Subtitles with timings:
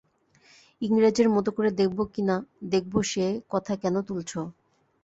[0.81, 4.31] ইংরেজের মতো করে দেখব কি না-দেখব সে কথা কেন তুলছ!